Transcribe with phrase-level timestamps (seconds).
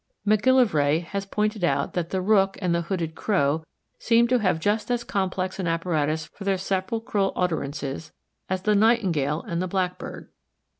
[0.25, 3.63] MacGillivray has pointed out that the Rook and the Hooded Crow
[3.99, 8.11] seem to have just as complex an apparatus for their sepulchral utterances
[8.49, 10.31] as the Nightingale and the Blackbird.